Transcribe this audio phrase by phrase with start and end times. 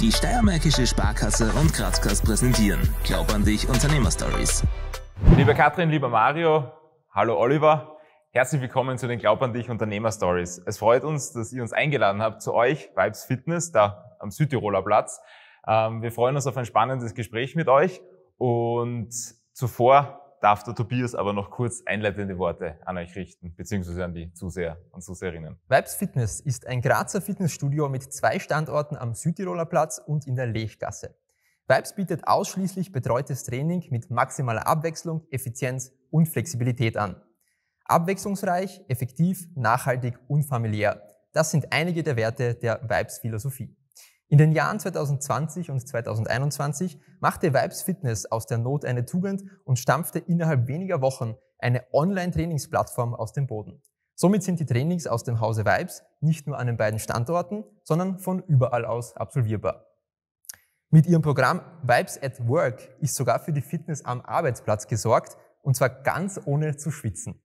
[0.00, 4.64] Die Steiermärkische Sparkasse und Grazkast präsentieren Glaub an dich Unternehmerstories.
[5.36, 6.72] Lieber Katrin, lieber Mario,
[7.10, 7.98] hallo Oliver.
[8.30, 10.62] Herzlich willkommen zu den Glaub an dich Unternehmerstories.
[10.64, 14.80] Es freut uns, dass ihr uns eingeladen habt zu euch, Vibes Fitness, da am Südtiroler
[14.80, 15.20] Platz.
[15.66, 18.00] Ähm, wir freuen uns auf ein spannendes Gespräch mit euch
[18.38, 19.12] und
[19.52, 24.32] zuvor darf der Tobias aber noch kurz einleitende Worte an euch richten, beziehungsweise an die
[24.32, 25.58] Zuseher und Zuseherinnen.
[25.68, 30.46] Vibes Fitness ist ein Grazer Fitnessstudio mit zwei Standorten am Südtiroler Platz und in der
[30.46, 31.14] Lechgasse.
[31.68, 37.22] Vibes bietet ausschließlich betreutes Training mit maximaler Abwechslung, Effizienz und Flexibilität an.
[37.84, 41.02] Abwechslungsreich, effektiv, nachhaltig und familiär.
[41.32, 43.76] Das sind einige der Werte der Vibes Philosophie.
[44.30, 49.80] In den Jahren 2020 und 2021 machte Vibes Fitness aus der Not eine Tugend und
[49.80, 53.82] stampfte innerhalb weniger Wochen eine Online-Trainingsplattform aus dem Boden.
[54.14, 58.20] Somit sind die Trainings aus dem Hause Vibes nicht nur an den beiden Standorten, sondern
[58.20, 59.84] von überall aus absolvierbar.
[60.90, 65.74] Mit ihrem Programm Vibes at Work ist sogar für die Fitness am Arbeitsplatz gesorgt und
[65.74, 67.42] zwar ganz ohne zu schwitzen.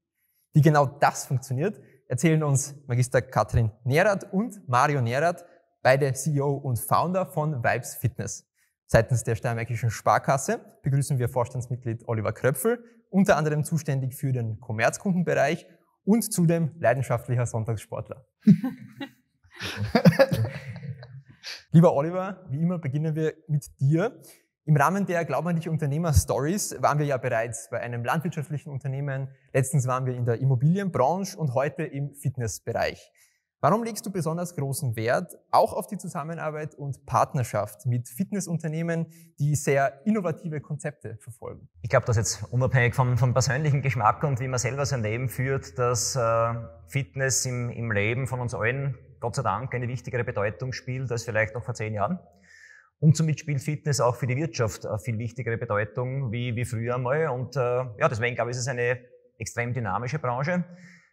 [0.53, 5.45] Wie genau das funktioniert, erzählen uns Magister Katrin Nerath und Mario Nerath
[5.86, 8.50] beide CEO und Founder von Vibes Fitness.
[8.88, 15.67] Seitens der Steiermärkischen Sparkasse begrüßen wir Vorstandsmitglied Oliver Kröpfel, unter anderem zuständig für den Kommerzkundenbereich
[16.03, 18.25] und zudem leidenschaftlicher Sonntagssportler.
[21.69, 24.19] Lieber Oliver, wie immer beginnen wir mit dir.
[24.63, 28.72] Im Rahmen der Glaub an dich Unternehmer Stories waren wir ja bereits bei einem landwirtschaftlichen
[28.72, 29.30] Unternehmen.
[29.53, 33.11] Letztens waren wir in der Immobilienbranche und heute im Fitnessbereich.
[33.67, 39.07] Warum legst du besonders großen Wert auch auf die Zusammenarbeit und Partnerschaft mit Fitnessunternehmen,
[39.39, 41.67] die sehr innovative Konzepte verfolgen?
[41.81, 45.30] Ich glaube, dass jetzt unabhängig vom, vom, persönlichen Geschmack und wie man selber sein Leben
[45.30, 46.53] führt, dass äh,
[46.89, 51.23] Fitness im, im Leben von uns allen, Gott sei Dank, eine wichtigere Bedeutung spielt als
[51.23, 52.19] vielleicht noch vor zehn Jahren.
[53.00, 56.94] Und somit spielt Fitness auch für die Wirtschaft eine viel wichtigere Bedeutung wie, wie früher
[56.94, 57.29] einmal.
[57.29, 59.00] Und äh, ja, deswegen glaube ich, ist es eine
[59.39, 60.63] extrem dynamische Branche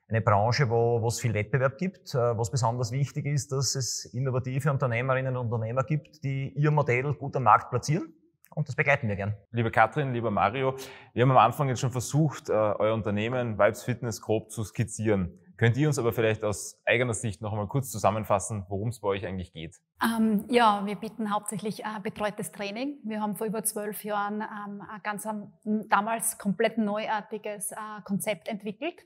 [0.09, 4.05] eine Branche, wo, wo es viel Wettbewerb gibt, äh, was besonders wichtig ist, dass es
[4.07, 8.13] innovative Unternehmerinnen und Unternehmer gibt, die ihr Modell gut am Markt platzieren.
[8.55, 9.35] Und das begleiten wir gern.
[9.51, 10.77] Liebe Katrin, lieber Mario,
[11.15, 15.39] wir haben am Anfang jetzt schon versucht, äh, euer Unternehmen Vibes Fitness grob zu skizzieren.
[15.57, 19.09] Könnt ihr uns aber vielleicht aus eigener Sicht noch einmal kurz zusammenfassen, worum es bei
[19.09, 19.77] euch eigentlich geht?
[20.03, 22.99] Ähm, ja, wir bieten hauptsächlich äh, betreutes Training.
[23.05, 25.27] Wir haben vor über zwölf Jahren ähm, ein ganz
[25.89, 28.97] damals komplett neuartiges äh, Konzept entwickelt.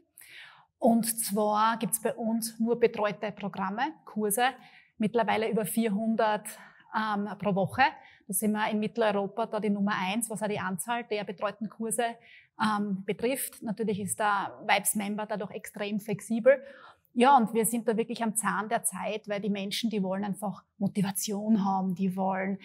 [0.78, 4.48] Und zwar gibt es bei uns nur betreute Programme, Kurse,
[4.98, 6.46] mittlerweile über 400
[6.96, 7.82] ähm, pro Woche.
[8.26, 11.68] Da sind wir in Mitteleuropa da die Nummer eins, was auch die Anzahl der betreuten
[11.68, 12.04] Kurse
[12.60, 13.62] ähm, betrifft.
[13.62, 16.62] Natürlich ist der Vibes-Member dadurch extrem flexibel.
[17.14, 20.24] Ja, und wir sind da wirklich am Zahn der Zeit, weil die Menschen, die wollen
[20.24, 22.58] einfach Motivation haben, die wollen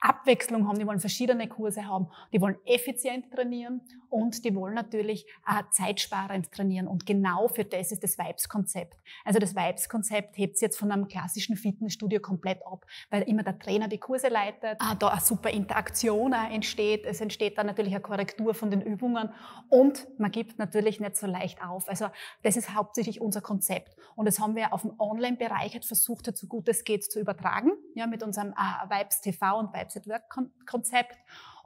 [0.00, 5.26] Abwechslung haben, die wollen verschiedene Kurse haben, die wollen effizient trainieren und die wollen natürlich
[5.46, 6.86] äh, zeitsparend trainieren.
[6.86, 8.96] Und genau für das ist das Vibes-Konzept.
[9.24, 13.58] Also das Vibes-Konzept hebt sich jetzt von einem klassischen Fitnessstudio komplett ab, weil immer der
[13.58, 17.92] Trainer die Kurse leitet, äh, da eine super Interaktion äh, entsteht, es entsteht dann natürlich
[17.92, 19.30] eine Korrektur von den Übungen
[19.68, 21.88] und man gibt natürlich nicht so leicht auf.
[21.88, 22.06] Also
[22.42, 23.96] das ist hauptsächlich unser Konzept.
[24.14, 27.72] Und das haben wir auf dem Online-Bereich halt versucht, so gut es geht zu übertragen,
[27.94, 31.16] ja, mit unserem äh, Vibes TV und Vibes Vibes at Work-Konzept.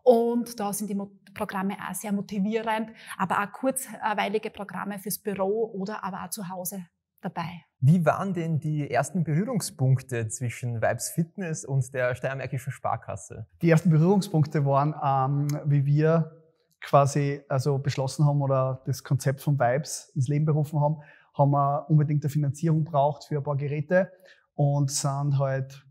[0.05, 0.99] Und da sind die
[1.35, 6.87] Programme auch sehr motivierend, aber auch kurzweilige Programme fürs Büro oder aber auch zu Hause
[7.21, 7.65] dabei.
[7.79, 13.47] Wie waren denn die ersten Berührungspunkte zwischen Vibes Fitness und der Steiermärkischen Sparkasse?
[13.61, 16.37] Die ersten Berührungspunkte waren, ähm, wie wir
[16.81, 20.97] quasi also beschlossen haben oder das Konzept von Vibes ins Leben berufen haben,
[21.35, 24.11] haben wir unbedingt eine Finanzierung braucht für ein paar Geräte
[24.55, 25.87] und sind halt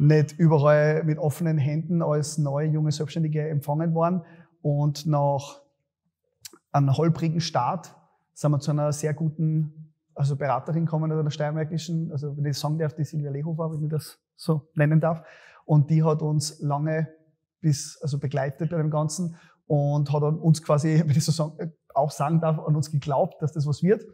[0.00, 4.22] nicht überall mit offenen Händen als neue junge Selbstständige empfangen worden.
[4.62, 5.60] Und nach
[6.72, 7.94] einem holprigen Start
[8.32, 12.58] sind wir zu einer sehr guten also Beraterin gekommen, also der Steiermärkischen, also wenn ich
[12.58, 15.22] sagen darf, die Silvia Lehofer, wenn ich das so nennen darf.
[15.66, 17.08] Und die hat uns lange
[17.60, 19.36] bis, also begleitet bei dem Ganzen
[19.66, 23.52] und hat uns quasi, wenn ich so sagen, auch sagen darf, an uns geglaubt, dass
[23.52, 24.04] das was wird.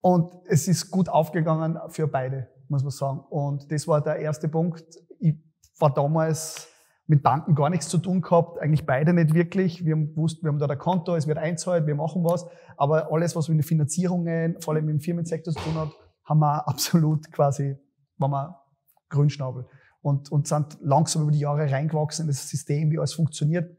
[0.00, 3.20] Und es ist gut aufgegangen für beide muss man sagen.
[3.30, 4.84] Und das war der erste Punkt.
[5.18, 5.34] Ich
[5.78, 6.68] war damals
[7.06, 9.84] mit Banken gar nichts zu tun gehabt, eigentlich beide nicht wirklich.
[9.84, 12.46] Wir haben gewusst, wir haben da ein Konto, es wird einzahlt, wir machen was.
[12.76, 15.90] Aber alles, was mit den Finanzierungen, vor allem im Firmensektor zu tun hat,
[16.24, 17.76] haben wir absolut quasi,
[18.18, 18.60] waren wir
[19.08, 19.66] Grünschnabel.
[20.02, 23.74] Und, und sind langsam über die Jahre reingewachsen in das System, wie alles funktioniert.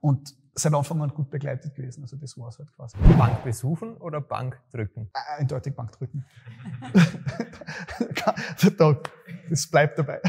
[0.00, 2.02] Und seit Anfang an gut begleitet gewesen.
[2.02, 2.96] Also das war es halt quasi.
[3.18, 5.10] Bank besuchen oder Bank drücken?
[5.38, 6.24] Eindeutig Bank drücken.
[9.50, 10.20] das bleibt dabei.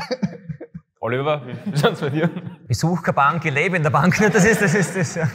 [0.99, 2.29] Oliver, wie schaut's bei dir?
[2.67, 4.17] Besuch keine Bank, ich lebe in der Bank.
[4.33, 4.73] Das ist das.
[4.73, 5.29] Ist das ja.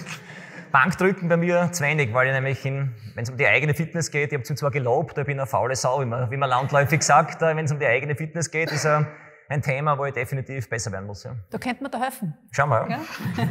[0.71, 4.33] Bankdrücken bei mir zu wenig, weil ich nämlich, wenn es um die eigene Fitness geht,
[4.33, 7.41] ich habe zwar gelobt, ich bin eine faule Sau, wie man, wie man landläufig sagt,
[7.41, 9.07] wenn es um die eigene Fitness geht, ist ein,
[9.49, 11.25] ein Thema, wo ich definitiv besser werden muss.
[11.25, 11.35] Ja.
[11.51, 12.35] Da könnte man da helfen.
[12.53, 12.89] Schauen wir.
[12.89, 13.01] Ja?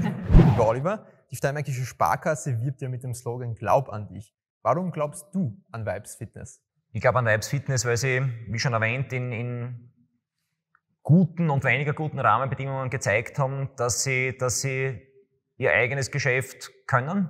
[0.45, 4.33] Lieber Oliver, die Steinmärkische Sparkasse wirbt ja mit dem Slogan Glaub an dich.
[4.61, 6.61] Warum glaubst du an Vibes Fitness?
[6.91, 9.93] Ich glaube an Vibes Fitness, weil sie, wie schon erwähnt, in, in
[11.03, 14.99] guten und weniger guten Rahmenbedingungen gezeigt haben, dass sie, dass sie
[15.57, 17.29] ihr eigenes Geschäft können,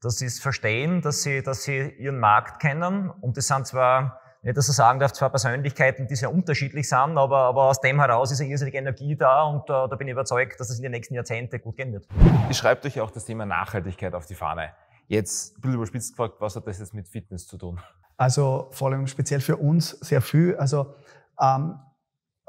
[0.00, 3.10] dass sie es verstehen, dass sie, dass sie ihren Markt kennen.
[3.10, 7.16] Und das sind zwar, nicht dass ich sagen darf, zwar Persönlichkeiten, die sehr unterschiedlich sind,
[7.16, 10.12] aber, aber aus dem heraus ist eine irrsinnige Energie da und uh, da bin ich
[10.12, 12.08] überzeugt, dass es in den nächsten Jahrzehnten gut gehen wird.
[12.48, 14.70] Ihr schreibt euch auch das Thema Nachhaltigkeit auf die Fahne.
[15.06, 17.80] Jetzt, ein bisschen überspitzt gefragt, was hat das jetzt mit Fitness zu tun?
[18.16, 20.56] Also vor allem speziell für uns sehr viel.
[20.56, 20.94] Also
[21.40, 21.78] ähm,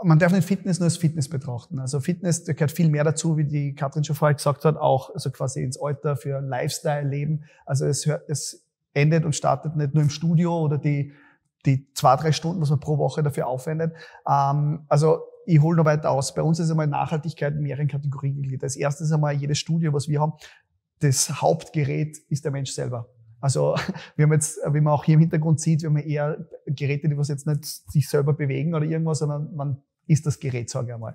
[0.02, 1.80] man darf nicht Fitness nur als Fitness betrachten.
[1.80, 5.14] Also Fitness, da gehört viel mehr dazu, wie die Katrin schon vorher gesagt hat, auch
[5.14, 7.46] also quasi ins Alter für Lifestyle-Leben.
[7.66, 11.14] Also es, hört, es endet und startet nicht nur im Studio oder die,
[11.66, 13.94] die zwei, drei Stunden, was man pro Woche dafür aufwendet.
[14.28, 16.34] Ähm, also ich hole noch weiter aus.
[16.34, 18.64] Bei uns ist einmal Nachhaltigkeit in mehreren Kategorien gegliedert.
[18.64, 20.34] Als erstes einmal jedes Studio, was wir haben,
[21.00, 23.10] das Hauptgerät ist der Mensch selber.
[23.40, 23.76] Also
[24.16, 27.18] wir haben jetzt, wie man auch hier im Hintergrund sieht, wir haben eher Geräte, die
[27.18, 30.94] was jetzt nicht sich selber bewegen oder irgendwas, sondern man ist das Gerät, sage ich
[30.94, 31.14] einmal.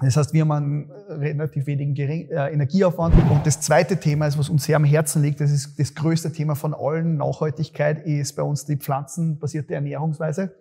[0.00, 3.16] Das heißt, wir haben einen relativ wenigen Gering, äh, Energieaufwand.
[3.30, 6.32] Und das zweite Thema ist, was uns sehr am Herzen liegt, das ist das größte
[6.32, 10.54] Thema von allen, Nachhaltigkeit, ist bei uns die pflanzenbasierte Ernährungsweise.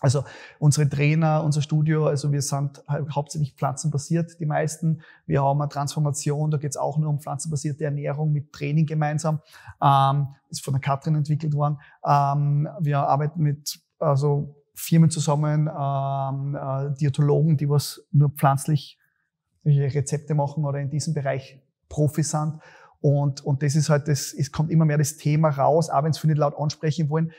[0.00, 0.24] Also
[0.58, 5.00] unsere Trainer, unser Studio, also wir sind hauptsächlich pflanzenbasiert, die meisten.
[5.26, 9.40] Wir haben eine Transformation, da geht es auch nur um pflanzenbasierte Ernährung mit Training gemeinsam.
[9.82, 11.78] Ähm, ist von der Katrin entwickelt worden.
[12.04, 18.98] Ähm, wir arbeiten mit also Firmen zusammen, ähm, äh, Diätologen, die was nur pflanzlich
[19.64, 22.60] Rezepte machen oder in diesem Bereich Profis sind.
[23.00, 26.10] Und, und das ist halt, das, es kommt immer mehr das Thema raus, auch wenn
[26.10, 27.32] es viele laut ansprechen wollen.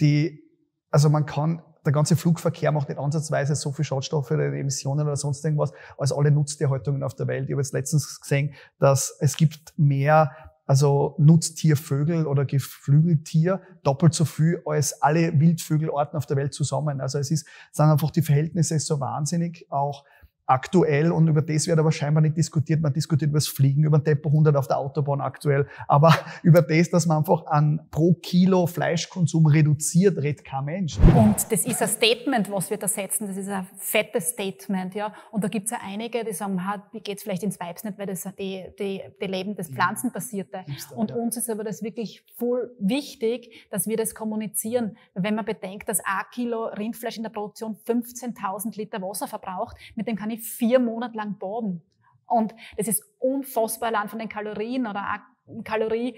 [0.00, 0.42] Die,
[0.90, 5.16] also man kann, der ganze Flugverkehr macht nicht ansatzweise so viel Schadstoffe oder Emissionen oder
[5.16, 7.44] sonst irgendwas als alle Nutztierhaltungen auf der Welt.
[7.44, 10.32] Ich habe jetzt letztens gesehen, dass es gibt mehr
[10.72, 17.02] also Nutztiervögel oder Geflügeltier doppelt so viel als alle Wildvögelarten auf der Welt zusammen.
[17.02, 20.06] Also es ist, sind einfach die Verhältnisse so wahnsinnig auch
[20.46, 22.80] aktuell und über das wird aber scheinbar nicht diskutiert.
[22.80, 26.62] Man diskutiert über das Fliegen, über ein Tempo 100 auf der Autobahn aktuell, aber über
[26.62, 30.98] das, dass man einfach an pro Kilo Fleischkonsum reduziert, redet kein Mensch.
[31.14, 33.28] Und das ist ein Statement, was wir da setzen.
[33.28, 35.12] Das ist ein fettes Statement, ja.
[35.30, 36.60] Und da gibt es ja einige, die sagen,
[36.92, 40.64] wie geht's vielleicht ins Vibes nicht, weil das die, die, die Leben des Pflanzenbasierte.
[40.66, 41.16] Da, und ja.
[41.16, 44.96] uns ist aber das wirklich voll wichtig, dass wir das kommunizieren.
[45.14, 50.06] Wenn man bedenkt, dass ein Kilo Rindfleisch in der Produktion 15.000 Liter Wasser verbraucht, mit
[50.08, 51.82] dem kann ich vier Monate lang baden.
[52.26, 55.06] Und das ist unfassbar allein von den Kalorien oder
[55.46, 56.16] eine Kalorie,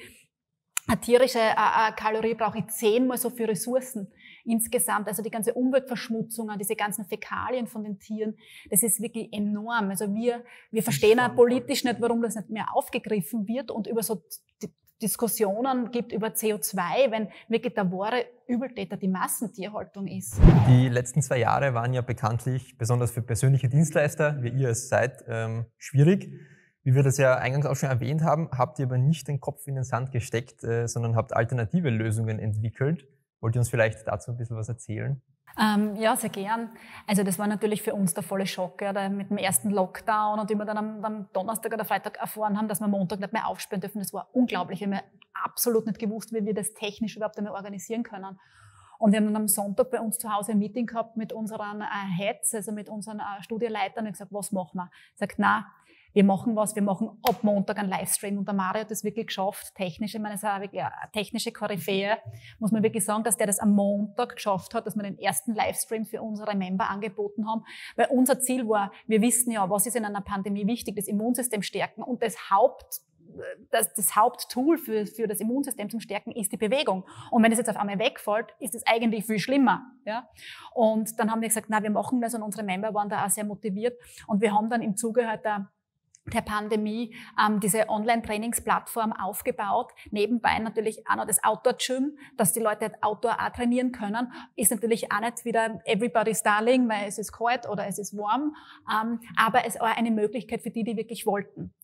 [0.87, 4.13] eine tierische eine Kalorie brauche ich zehnmal so viele Ressourcen
[4.45, 5.09] insgesamt.
[5.09, 8.37] Also die ganze Umweltverschmutzung, diese ganzen Fäkalien von den Tieren,
[8.71, 9.89] das ist wirklich enorm.
[9.89, 14.03] Also wir, wir verstehen auch politisch nicht, warum das nicht mehr aufgegriffen wird und über
[14.03, 14.23] so
[15.03, 20.39] Diskussionen gibt über CO2, wenn wirklich der wahre Übeltäter die Massentierhaltung ist.
[20.69, 25.25] Die letzten zwei Jahre waren ja bekanntlich, besonders für persönliche Dienstleister, wie ihr es seid,
[25.29, 26.31] ähm, schwierig.
[26.83, 29.67] Wie wir das ja eingangs auch schon erwähnt haben, habt ihr aber nicht den Kopf
[29.67, 33.09] in den Sand gesteckt, äh, sondern habt alternative Lösungen entwickelt.
[33.41, 35.23] Wollt ihr uns vielleicht dazu ein bisschen was erzählen?
[35.61, 36.71] Ähm, ja, sehr gern.
[37.07, 40.51] Also das war natürlich für uns der volle Schock, ja, mit dem ersten Lockdown und
[40.51, 43.47] wie wir dann am, am, Donnerstag oder Freitag erfahren haben, dass wir Montag nicht mehr
[43.47, 44.01] aufsperren dürfen.
[44.01, 44.81] Das war unglaublich.
[44.81, 45.01] Wir haben
[45.33, 48.39] absolut nicht gewusst, wie wir das technisch überhaupt einmal organisieren können.
[48.99, 51.83] Und wir haben dann am Sonntag bei uns zu Hause ein Meeting gehabt mit unseren
[51.83, 51.85] äh,
[52.17, 54.91] Heads, also mit unseren äh, Studieleitern und gesagt, was machen wir?
[55.15, 55.67] Sagt, na,
[56.15, 58.39] wir machen was, wir machen ab Montag einen Livestream.
[58.39, 60.71] Und der Mario hat das wirklich geschafft, technisch, ich meine, es ist eine
[61.13, 62.19] technische Koryphäe,
[62.61, 65.55] muss man wirklich sagen, dass der das am Montag geschafft hat, dass wir den ersten
[65.55, 67.65] Livestream für unsere Member angeboten haben.
[67.97, 71.63] Weil unser Ziel war, wir wissen ja, was ist in einer Pandemie wichtig, das Immunsystem
[71.63, 73.03] stärken und das Haupt
[73.71, 77.05] das, das Haupttool für, für das Immunsystem zum Stärken ist die Bewegung.
[77.31, 79.83] Und wenn es jetzt auf einmal wegfällt, ist es eigentlich viel schlimmer.
[80.05, 80.29] Ja?
[80.73, 83.31] Und dann haben wir gesagt, na, wir machen das und unsere Member waren da auch
[83.31, 83.99] sehr motiviert.
[84.27, 85.69] Und wir haben dann im Zuge halt der
[86.33, 89.93] der Pandemie ähm, diese Online-Trainingsplattform aufgebaut.
[90.11, 94.33] Nebenbei natürlich auch noch das Outdoor-Gym, dass die Leute halt Outdoor auch trainieren können.
[94.57, 98.55] Ist natürlich auch nicht wieder everybody's darling, weil es ist kalt oder es ist warm.
[98.91, 101.75] Ähm, aber es war eine Möglichkeit für die, die wirklich wollten.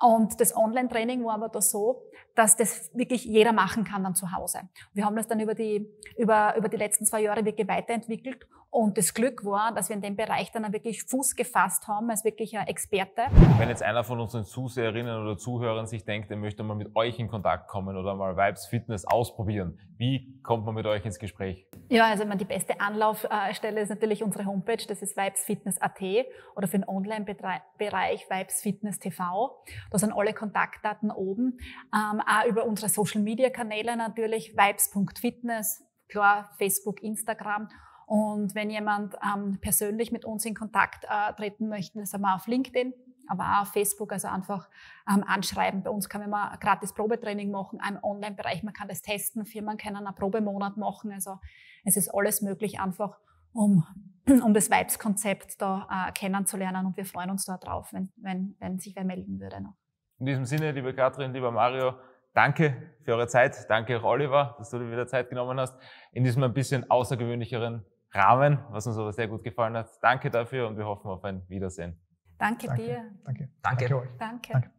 [0.00, 2.02] Und das Online-Training war aber da so,
[2.34, 4.68] dass das wirklich jeder machen kann dann zu Hause.
[4.92, 5.88] Wir haben das dann über die,
[6.18, 10.02] über, über die letzten zwei Jahre wirklich weiterentwickelt Und das Glück war, dass wir in
[10.02, 13.26] dem Bereich dann wirklich Fuß gefasst haben als wirklicher Experte.
[13.56, 17.20] Wenn jetzt einer von unseren Zuseherinnen oder Zuhörern sich denkt, er möchte mal mit euch
[17.20, 21.68] in Kontakt kommen oder mal Vibes Fitness ausprobieren, wie kommt man mit euch ins Gespräch?
[21.88, 26.26] Ja, also die beste Anlaufstelle ist natürlich unsere Homepage, das ist vibesfitness.at
[26.56, 29.56] oder für den Online-Bereich Vibes Fitness TV.
[29.92, 31.58] Da sind alle Kontaktdaten oben.
[31.94, 37.68] Ähm, auch über unsere Social-Media-Kanäle natürlich, vibes.fitness, klar, Facebook, Instagram
[38.06, 42.34] und wenn jemand ähm, persönlich mit uns in Kontakt äh, treten möchte, das haben wir
[42.34, 42.92] auf LinkedIn,
[43.28, 44.68] aber auch auf Facebook, also einfach
[45.10, 45.82] ähm, anschreiben.
[45.82, 49.76] Bei uns kann man mal gratis Probetraining machen, im Online-Bereich, man kann das testen, Firmen
[49.76, 51.12] können einen Probemonat machen.
[51.12, 51.38] Also
[51.84, 53.18] es ist alles möglich, einfach
[53.52, 53.84] um,
[54.26, 58.78] um das Vibes-Konzept da äh, kennenzulernen und wir freuen uns da drauf, wenn, wenn, wenn
[58.78, 59.74] sich wer melden würde noch.
[60.18, 61.94] In diesem Sinne, liebe Katrin, lieber Mario,
[62.34, 63.66] danke für eure Zeit.
[63.68, 65.76] Danke auch Oliver, dass du dir wieder Zeit genommen hast.
[66.12, 69.90] In diesem ein bisschen außergewöhnlicheren Rahmen, was uns aber sehr gut gefallen hat.
[70.00, 72.00] Danke dafür und wir hoffen auf ein Wiedersehen.
[72.38, 72.82] Danke, Danke.
[72.82, 73.10] dir.
[73.24, 73.48] Danke.
[73.62, 73.88] Danke.
[73.88, 74.08] Danke euch.
[74.18, 74.52] Danke.
[74.52, 74.70] Danke.